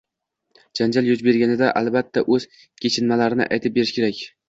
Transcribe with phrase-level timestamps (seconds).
[0.79, 4.29] Janjal yuz berganida albatta o‘z kechinmalarini aytib berish kerak